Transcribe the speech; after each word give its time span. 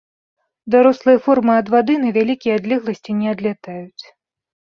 Дарослыя 0.75 1.19
формы 1.25 1.53
ад 1.63 1.67
вады 1.75 1.93
на 2.05 2.09
вялікія 2.17 2.57
адлегласці 2.61 3.11
не 3.21 3.27
адлятаюць. 3.35 4.03